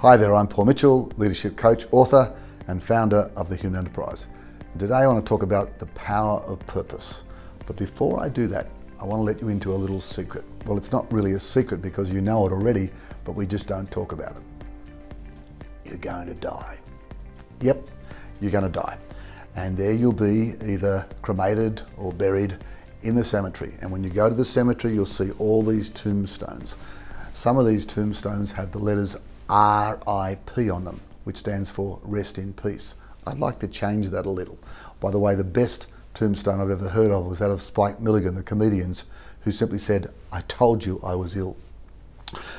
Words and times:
Hi 0.00 0.16
there, 0.16 0.34
I'm 0.34 0.48
Paul 0.48 0.64
Mitchell, 0.64 1.12
leadership 1.18 1.58
coach, 1.58 1.84
author, 1.90 2.34
and 2.68 2.82
founder 2.82 3.30
of 3.36 3.50
The 3.50 3.56
Human 3.56 3.80
Enterprise. 3.80 4.28
Today 4.78 4.94
I 4.94 5.06
want 5.06 5.22
to 5.22 5.28
talk 5.28 5.42
about 5.42 5.78
the 5.78 5.84
power 5.88 6.40
of 6.40 6.58
purpose. 6.60 7.24
But 7.66 7.76
before 7.76 8.18
I 8.18 8.30
do 8.30 8.46
that, 8.46 8.70
I 8.98 9.04
want 9.04 9.20
to 9.20 9.24
let 9.24 9.42
you 9.42 9.48
into 9.48 9.74
a 9.74 9.76
little 9.76 10.00
secret. 10.00 10.42
Well, 10.64 10.78
it's 10.78 10.90
not 10.90 11.12
really 11.12 11.32
a 11.32 11.38
secret 11.38 11.82
because 11.82 12.10
you 12.10 12.22
know 12.22 12.46
it 12.46 12.50
already, 12.50 12.88
but 13.26 13.32
we 13.32 13.44
just 13.44 13.66
don't 13.66 13.90
talk 13.90 14.12
about 14.12 14.36
it. 14.36 14.42
You're 15.84 15.98
going 15.98 16.28
to 16.28 16.34
die. 16.34 16.78
Yep, 17.60 17.86
you're 18.40 18.52
going 18.52 18.64
to 18.64 18.70
die. 18.70 18.96
And 19.54 19.76
there 19.76 19.92
you'll 19.92 20.14
be 20.14 20.54
either 20.64 21.06
cremated 21.20 21.82
or 21.98 22.10
buried 22.10 22.56
in 23.02 23.14
the 23.14 23.24
cemetery. 23.24 23.74
And 23.82 23.92
when 23.92 24.02
you 24.02 24.08
go 24.08 24.30
to 24.30 24.34
the 24.34 24.46
cemetery, 24.46 24.94
you'll 24.94 25.04
see 25.04 25.32
all 25.32 25.62
these 25.62 25.90
tombstones. 25.90 26.78
Some 27.34 27.58
of 27.58 27.66
these 27.66 27.84
tombstones 27.84 28.50
have 28.52 28.72
the 28.72 28.78
letters 28.78 29.18
RIP 29.50 30.72
on 30.72 30.84
them, 30.84 31.00
which 31.24 31.38
stands 31.38 31.70
for 31.70 31.98
rest 32.02 32.38
in 32.38 32.52
peace. 32.52 32.94
I'd 33.26 33.38
like 33.38 33.58
to 33.60 33.68
change 33.68 34.08
that 34.10 34.26
a 34.26 34.30
little. 34.30 34.58
By 35.00 35.10
the 35.10 35.18
way, 35.18 35.34
the 35.34 35.44
best 35.44 35.88
tombstone 36.14 36.60
I've 36.60 36.70
ever 36.70 36.88
heard 36.88 37.10
of 37.10 37.26
was 37.26 37.40
that 37.40 37.50
of 37.50 37.60
Spike 37.60 38.00
Milligan, 38.00 38.34
the 38.34 38.42
comedians, 38.42 39.04
who 39.42 39.52
simply 39.52 39.78
said, 39.78 40.12
I 40.32 40.42
told 40.42 40.84
you 40.84 41.00
I 41.02 41.14
was 41.14 41.36
ill. 41.36 41.56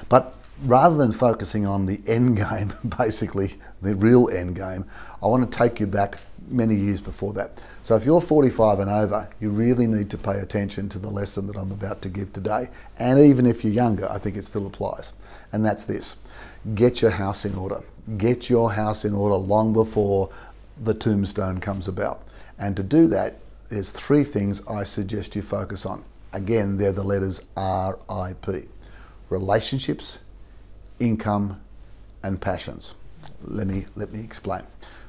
But 0.10 0.36
rather 0.64 0.96
than 0.96 1.12
focusing 1.12 1.66
on 1.66 1.86
the 1.86 2.02
end 2.08 2.38
game, 2.50 2.74
basically 2.98 3.58
the 3.82 3.96
real 3.96 4.30
end 4.30 4.56
game, 4.56 4.86
I 5.24 5.28
want 5.28 5.50
to 5.50 5.58
take 5.58 5.80
you 5.80 5.88
back 5.88 6.20
many 6.48 6.76
years 6.76 7.02
before 7.02 7.34
that. 7.34 7.62
So 7.84 7.96
if 7.96 8.06
you're 8.06 8.22
45 8.22 8.80
and 8.80 8.90
over, 8.90 9.30
you 9.40 9.50
really 9.50 9.88
need 9.88 10.10
to 10.10 10.18
pay 10.18 10.40
attention 10.40 10.90
to 10.90 11.00
the 11.00 11.10
lesson 11.10 11.48
that 11.48 11.56
I'm 11.56 11.72
about 11.72 12.02
to 12.04 12.10
give 12.10 12.34
today. 12.34 12.70
And 12.98 13.20
even 13.20 13.46
if 13.46 13.64
you're 13.64 13.74
younger, 13.74 14.10
I 14.10 14.18
think 14.18 14.38
it 14.38 14.46
still 14.46 14.68
applies. 14.68 15.14
And 15.52 15.66
that's 15.66 15.86
this 15.86 16.18
get 16.76 17.02
your 17.02 17.12
house 17.12 17.46
in 17.46 17.56
order. 17.56 17.82
Get 18.18 18.50
your 18.50 18.72
house 18.74 19.06
in 19.06 19.14
order 19.14 19.36
long 19.36 19.74
before 19.74 20.30
the 20.84 20.94
tombstone 20.94 21.60
comes 21.60 21.88
about. 21.88 22.24
And 22.58 22.76
to 22.76 22.84
do 22.84 23.08
that, 23.08 23.38
there's 23.70 23.90
three 23.90 24.24
things 24.24 24.62
I 24.68 24.84
suggest 24.84 25.36
you 25.36 25.42
focus 25.42 25.86
on. 25.86 26.04
Again, 26.34 26.78
they're 26.78 26.92
the 26.92 27.04
letters 27.04 27.42
RIP 27.58 28.68
relationships, 29.30 30.20
income, 31.00 31.62
and 32.22 32.40
passions. 32.40 32.96
Let 33.44 33.68
me, 33.68 33.86
let 33.96 34.12
me 34.12 34.20
explain. 34.20 34.64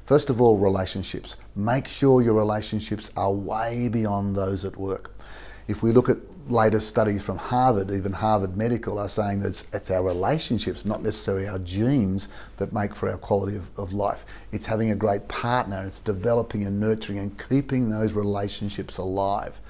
First 0.05 0.31
of 0.31 0.41
all, 0.41 0.58
relationships. 0.58 1.36
Make 1.55 1.86
sure 1.86 2.22
your 2.22 2.34
relationships 2.34 3.11
are 3.17 3.33
way 3.33 3.89
beyond 3.89 4.34
those 4.34 4.64
at 4.64 4.77
work. 4.77 5.14
If 5.69 5.83
we 5.83 5.92
look 5.92 6.09
at 6.09 6.19
latest 6.48 6.89
studies 6.89 7.22
from 7.22 7.39
Harvard, 7.39 7.92
even 7.92 8.12
Harvard 8.12 8.56
Medical, 8.56 8.98
are 8.98 9.09
saying 9.09 9.41
that 9.41 9.50
it's, 9.50 9.64
it's 9.72 9.91
our 9.92 10.03
relationships, 10.03 10.84
not 10.84 11.03
necessarily 11.03 11.47
our 11.47 11.61
genes, 11.61 12.28
that 12.56 12.72
make 12.72 12.97
for 12.97 13.09
our 13.09 13.17
quality 13.17 13.56
of, 13.56 13.70
of 13.78 13.92
life. 13.92 14.27
It's 14.50 14.67
having 14.67 14.91
a 14.91 14.97
great 14.97 15.28
partner, 15.28 15.84
it's 15.86 16.00
developing 16.00 16.66
and 16.66 16.81
nurturing 16.81 17.20
and 17.20 17.48
keeping 17.48 17.89
those 17.89 18.12
relationships 18.12 18.98
alive. 18.98 19.61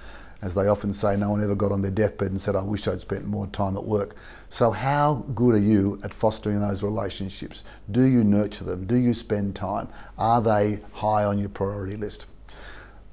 As 0.42 0.54
they 0.54 0.66
often 0.66 0.92
say, 0.92 1.16
no 1.16 1.30
one 1.30 1.42
ever 1.42 1.54
got 1.54 1.70
on 1.70 1.82
their 1.82 1.92
deathbed 1.92 2.32
and 2.32 2.40
said, 2.40 2.56
I 2.56 2.62
wish 2.62 2.88
I'd 2.88 3.00
spent 3.00 3.26
more 3.26 3.46
time 3.46 3.76
at 3.76 3.84
work. 3.84 4.16
So, 4.48 4.72
how 4.72 5.24
good 5.34 5.54
are 5.54 5.58
you 5.58 6.00
at 6.02 6.12
fostering 6.12 6.60
those 6.60 6.82
relationships? 6.82 7.62
Do 7.92 8.02
you 8.02 8.24
nurture 8.24 8.64
them? 8.64 8.84
Do 8.86 8.96
you 8.96 9.14
spend 9.14 9.54
time? 9.54 9.88
Are 10.18 10.42
they 10.42 10.80
high 10.94 11.24
on 11.24 11.38
your 11.38 11.48
priority 11.48 11.96
list? 11.96 12.26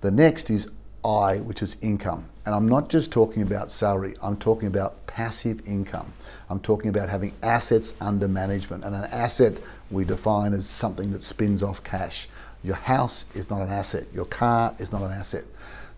The 0.02 0.10
next 0.10 0.50
is 0.50 0.70
I, 1.06 1.38
which 1.38 1.62
is 1.62 1.78
income. 1.82 2.26
And 2.46 2.56
I'm 2.56 2.68
not 2.68 2.90
just 2.90 3.12
talking 3.12 3.44
about 3.44 3.70
salary, 3.70 4.16
I'm 4.24 4.38
talking 4.38 4.68
about 4.68 5.06
passive 5.06 5.62
income. 5.68 6.12
I'm 6.50 6.60
talking 6.60 6.90
about 6.90 7.10
having 7.10 7.34
assets 7.44 7.94
under 8.02 8.28
management. 8.28 8.84
And 8.84 8.96
an 8.96 9.06
asset 9.12 9.60
we 9.92 10.04
define 10.04 10.54
as 10.54 10.68
something 10.68 11.12
that 11.12 11.24
spins 11.24 11.62
off 11.62 11.84
cash. 11.84 12.28
Your 12.64 12.76
house 12.76 13.26
is 13.34 13.50
not 13.50 13.62
an 13.62 13.70
asset, 13.70 14.06
your 14.14 14.26
car 14.26 14.76
is 14.80 14.92
not 14.92 15.02
an 15.02 15.12
asset. 15.12 15.46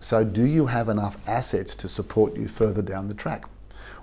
So, 0.00 0.24
do 0.24 0.44
you 0.44 0.66
have 0.66 0.88
enough 0.88 1.16
assets 1.28 1.74
to 1.76 1.88
support 1.88 2.36
you 2.36 2.48
further 2.48 2.82
down 2.82 3.08
the 3.08 3.14
track? 3.14 3.44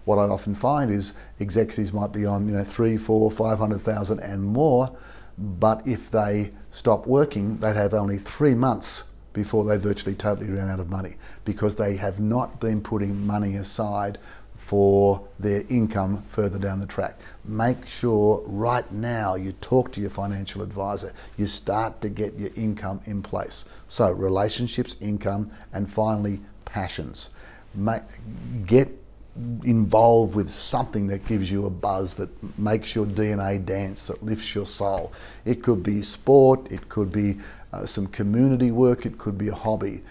What 0.06 0.18
I 0.18 0.24
often 0.24 0.56
find 0.56 0.92
is 0.92 1.14
executives 1.40 1.94
might 1.94 2.12
be 2.12 2.26
on, 2.26 2.48
you 2.48 2.54
know, 2.56 2.64
three, 2.64 2.98
four, 2.98 3.30
five 3.30 3.60
hundred 3.60 3.82
thousand 3.82 4.20
and 4.22 4.44
more, 4.44 4.96
but 5.38 5.86
if 5.88 6.10
they 6.10 6.52
stop 6.72 7.06
working, 7.06 7.58
they'd 7.58 7.76
have 7.76 7.94
only 7.94 8.18
three 8.18 8.56
months 8.56 9.04
before 9.34 9.64
they 9.64 9.78
virtually 9.78 10.16
totally 10.16 10.50
ran 10.50 10.70
out 10.70 10.80
of 10.80 10.90
money 10.90 11.16
because 11.46 11.76
they 11.76 11.96
have 11.96 12.20
not 12.20 12.60
been 12.60 12.82
putting 12.82 13.26
money 13.26 13.56
aside 13.56 14.18
for 14.70 15.28
their 15.40 15.64
income 15.70 16.24
further 16.30 16.60
down 16.60 16.80
the 16.80 16.86
track. 16.86 17.20
Make 17.44 17.88
sure 17.88 18.44
right 18.46 18.90
now 18.92 19.34
you 19.34 19.52
talk 19.54 19.92
to 19.94 20.00
your 20.00 20.12
financial 20.12 20.62
advisor. 20.62 21.12
You 21.38 21.48
start 21.48 22.02
to 22.02 22.10
get 22.10 22.36
your 22.36 22.52
income 22.56 23.02
in 23.06 23.24
place. 23.24 23.66
So, 23.88 24.12
relationships, 24.12 24.96
income, 25.02 25.50
and 25.74 25.92
finally, 25.92 26.40
passions. 26.66 27.32
Make, 27.74 28.04
get 28.68 28.90
involved 29.64 30.36
with 30.36 30.52
something 30.52 31.08
that 31.08 31.26
gives 31.26 31.50
you 31.50 31.66
a 31.66 31.72
buzz, 31.72 32.14
that 32.18 32.30
makes 32.60 32.94
your 32.94 33.08
DNA 33.08 33.66
dance, 33.66 34.06
that 34.06 34.24
lifts 34.24 34.54
your 34.54 34.68
soul. 34.68 35.12
It 35.46 35.64
could 35.64 35.82
be 35.82 36.04
sport, 36.04 36.72
it 36.72 36.90
could 36.90 37.12
be 37.12 37.40
uh, 37.74 37.88
some 37.88 38.06
community 38.06 38.70
work, 38.70 39.08
it 39.08 39.18
could 39.18 39.36
be 39.36 39.48
a 39.48 39.56
hobby. 39.56 40.04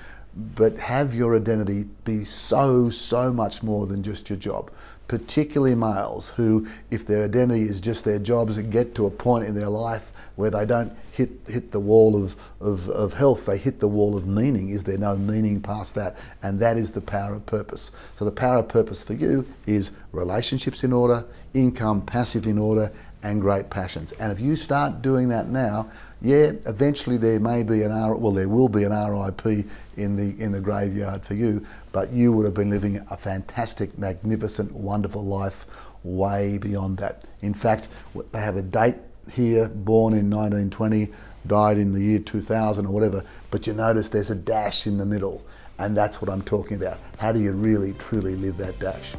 But 0.54 0.78
have 0.78 1.16
your 1.16 1.36
identity 1.36 1.86
be 2.04 2.24
so, 2.24 2.90
so 2.90 3.32
much 3.32 3.62
more 3.62 3.86
than 3.86 4.04
just 4.04 4.30
your 4.30 4.38
job. 4.38 4.70
Particularly 5.08 5.74
males 5.74 6.28
who, 6.28 6.68
if 6.90 7.06
their 7.06 7.24
identity 7.24 7.62
is 7.62 7.80
just 7.80 8.04
their 8.04 8.20
jobs, 8.20 8.56
get 8.58 8.94
to 8.94 9.06
a 9.06 9.10
point 9.10 9.46
in 9.46 9.54
their 9.56 9.68
life 9.68 10.12
where 10.36 10.50
they 10.50 10.64
don't 10.64 10.92
hit, 11.10 11.30
hit 11.48 11.72
the 11.72 11.80
wall 11.80 12.22
of, 12.22 12.36
of, 12.60 12.88
of 12.90 13.14
health, 13.14 13.46
they 13.46 13.58
hit 13.58 13.80
the 13.80 13.88
wall 13.88 14.16
of 14.16 14.28
meaning. 14.28 14.68
Is 14.68 14.84
there 14.84 14.98
no 14.98 15.16
meaning 15.16 15.60
past 15.60 15.96
that? 15.96 16.16
And 16.44 16.60
that 16.60 16.76
is 16.76 16.92
the 16.92 17.00
power 17.00 17.34
of 17.34 17.44
purpose. 17.46 17.90
So 18.14 18.24
the 18.24 18.30
power 18.30 18.58
of 18.58 18.68
purpose 18.68 19.02
for 19.02 19.14
you 19.14 19.44
is 19.66 19.90
relationships 20.12 20.84
in 20.84 20.92
order, 20.92 21.24
income 21.54 22.02
passive 22.02 22.46
in 22.46 22.58
order, 22.58 22.92
and 23.22 23.40
great 23.40 23.70
passions. 23.70 24.12
And 24.12 24.30
if 24.30 24.40
you 24.40 24.56
start 24.56 25.02
doing 25.02 25.28
that 25.28 25.48
now, 25.48 25.90
yeah, 26.20 26.52
eventually 26.66 27.16
there 27.16 27.40
may 27.40 27.62
be 27.62 27.82
an 27.82 27.92
R, 27.92 28.16
well, 28.16 28.32
there 28.32 28.48
will 28.48 28.68
be 28.68 28.84
an 28.84 28.92
RIP 28.92 29.66
in 29.96 30.16
the 30.16 30.40
in 30.42 30.52
the 30.52 30.60
graveyard 30.60 31.24
for 31.24 31.34
you, 31.34 31.66
but 31.92 32.12
you 32.12 32.32
would 32.32 32.44
have 32.44 32.54
been 32.54 32.70
living 32.70 33.04
a 33.10 33.16
fantastic, 33.16 33.98
magnificent, 33.98 34.72
wonderful 34.72 35.24
life 35.24 35.66
way 36.04 36.58
beyond 36.58 36.98
that. 36.98 37.24
In 37.42 37.54
fact, 37.54 37.88
they 38.32 38.40
have 38.40 38.56
a 38.56 38.62
date 38.62 38.96
here, 39.32 39.68
born 39.68 40.14
in 40.14 40.30
1920, 40.30 41.10
died 41.46 41.78
in 41.78 41.92
the 41.92 42.00
year 42.00 42.18
2000 42.18 42.86
or 42.86 42.92
whatever, 42.92 43.24
but 43.50 43.66
you 43.66 43.72
notice 43.72 44.08
there's 44.08 44.30
a 44.30 44.34
dash 44.34 44.86
in 44.86 44.96
the 44.98 45.04
middle, 45.04 45.44
and 45.78 45.96
that's 45.96 46.22
what 46.22 46.30
I'm 46.30 46.42
talking 46.42 46.76
about. 46.76 46.98
How 47.18 47.32
do 47.32 47.40
you 47.40 47.52
really, 47.52 47.92
truly 47.94 48.36
live 48.36 48.56
that 48.58 48.78
dash? 48.78 49.14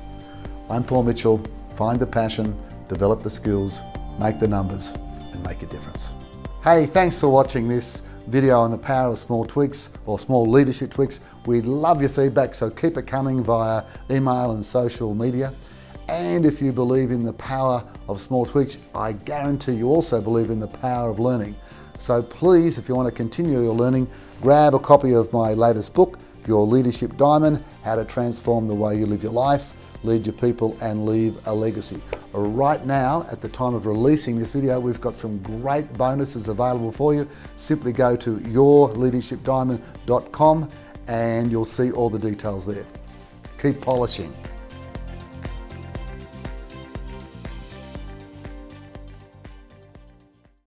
I'm 0.70 0.84
Paul 0.84 1.04
Mitchell. 1.04 1.44
Find 1.76 2.00
the 2.00 2.08
passion, 2.08 2.58
develop 2.90 3.24
the 3.24 3.30
skills, 3.30 3.80
make 4.20 4.40
the 4.40 4.48
numbers, 4.48 4.94
and 5.32 5.42
make 5.44 5.62
a 5.64 5.68
difference. 5.68 6.14
Hey, 6.64 6.86
thanks 6.86 7.18
for 7.18 7.30
watching 7.30 7.70
this 7.70 8.02
video 8.28 8.60
on 8.60 8.72
the 8.72 8.78
power 8.78 9.12
of 9.12 9.18
small 9.18 9.46
tweaks 9.46 9.90
or 10.06 10.20
small 10.20 10.46
leadership 10.46 10.92
tweaks. 10.92 11.22
We'd 11.46 11.66
love 11.66 12.02
your 12.02 12.10
feedback, 12.10 12.54
so 12.54 12.70
keep 12.70 12.98
it 12.98 13.08
coming 13.08 13.44
via 13.44 13.86
email 14.12 14.52
and 14.52 14.66
social 14.66 15.16
media. 15.16 15.54
And 16.10 16.46
if 16.46 16.62
you 16.62 16.74
believe 16.74 17.12
in 17.12 17.24
the 17.24 17.34
power 17.34 17.84
of 18.08 18.20
small 18.20 18.46
tweaks, 18.46 18.80
I 18.94 19.14
guarantee 19.14 19.74
you 19.74 19.88
also 19.88 20.20
believe 20.20 20.50
in 20.50 20.60
the 20.60 20.68
power 20.68 21.10
of 21.10 21.20
learning. 21.20 21.56
So 22.00 22.24
please, 22.24 22.78
if 22.78 22.90
you 22.90 22.96
want 22.96 23.08
to 23.08 23.14
continue 23.14 23.62
your 23.62 23.76
learning, 23.76 24.10
grab 24.42 24.74
a 24.74 24.80
copy 24.80 25.14
of 25.14 25.32
my 25.32 25.54
latest 25.54 25.94
book, 25.94 26.18
Your 26.48 26.66
Leadership 26.66 27.16
Diamond, 27.18 27.64
How 27.84 27.96
to 27.96 28.06
Transform 28.06 28.68
the 28.68 28.74
Way 28.74 28.98
You 28.98 29.06
Live 29.06 29.22
Your 29.22 29.34
Life, 29.34 29.74
Lead 30.04 30.26
Your 30.26 30.34
People 30.34 30.76
and 30.82 31.06
Leave 31.06 31.48
a 31.48 31.54
Legacy. 31.54 32.02
Right 32.34 32.86
now, 32.86 33.26
at 33.32 33.42
the 33.42 33.50
time 33.50 33.76
of 33.76 33.86
releasing 33.86 34.40
this 34.40 34.52
video, 34.52 34.80
we've 34.80 35.02
got 35.02 35.14
some 35.14 35.40
great 35.40 35.92
bonuses 35.94 36.48
available 36.48 36.92
for 36.92 37.14
you. 37.14 37.28
Simply 37.58 37.92
go 37.92 38.16
to 38.16 38.38
yourleadershipdiamond.com 38.38 40.70
and 41.08 41.52
you'll 41.52 41.66
see 41.66 41.92
all 41.92 42.10
the 42.10 42.20
details 42.20 42.66
there. 42.66 42.86
Keep 43.58 43.82
polishing. 43.82 44.34